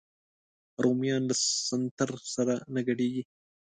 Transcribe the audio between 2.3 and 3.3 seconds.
سره نه ګډېږي